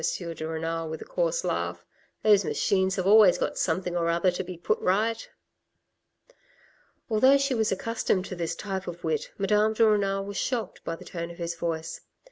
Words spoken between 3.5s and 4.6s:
something or other to be